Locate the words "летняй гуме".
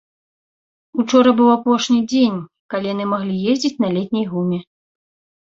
4.01-4.59